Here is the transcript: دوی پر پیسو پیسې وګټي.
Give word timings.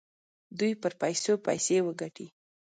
دوی 0.59 0.71
پر 0.81 0.91
پیسو 1.01 1.33
پیسې 1.45 1.77
وګټي. 1.85 2.27